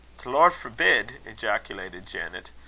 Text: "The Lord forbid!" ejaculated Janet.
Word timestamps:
"The 0.23 0.29
Lord 0.31 0.55
forbid!" 0.55 1.19
ejaculated 1.27 2.07
Janet. 2.07 2.49